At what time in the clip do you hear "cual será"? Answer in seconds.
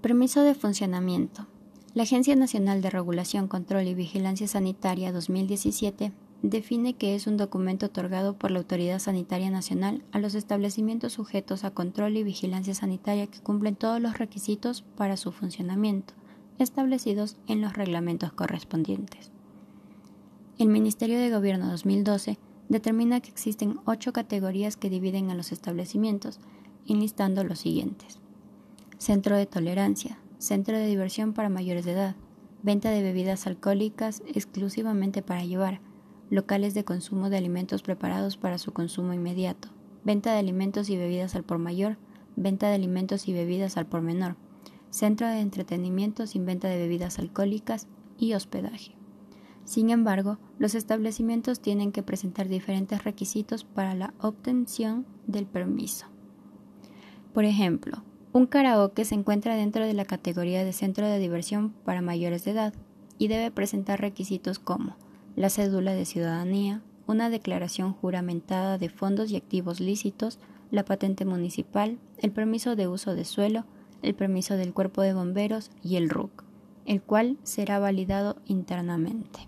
77.00-77.78